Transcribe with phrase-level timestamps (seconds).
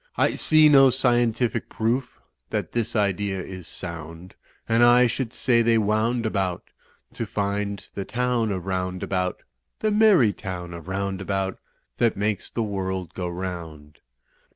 [0.17, 2.19] I see no scientific proof
[2.49, 4.33] That this idea is sound,
[4.67, 6.71] And I should say they wound about
[7.13, 9.43] To find the town of Roundabout,
[9.79, 11.59] The merry town of Roundabout
[11.99, 13.99] That makes the world go round.